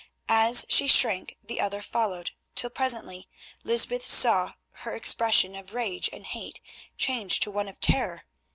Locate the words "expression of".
4.95-5.75